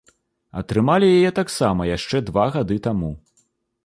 [0.61, 3.11] Атрымалі яе таксама яшчэ два гады таму.